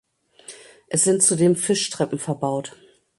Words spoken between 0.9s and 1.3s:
sind